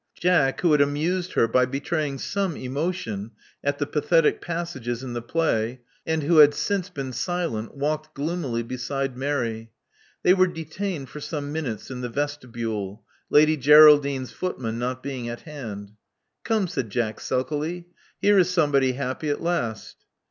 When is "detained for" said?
10.47-11.19